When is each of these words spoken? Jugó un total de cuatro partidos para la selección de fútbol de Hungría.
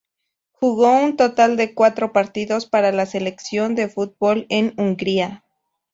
Jugó 0.53 0.99
un 1.03 1.15
total 1.15 1.57
de 1.57 1.75
cuatro 1.75 2.11
partidos 2.11 2.65
para 2.65 2.91
la 2.91 3.05
selección 3.05 3.75
de 3.75 3.87
fútbol 3.87 4.47
de 4.49 4.73
Hungría. 4.75 5.43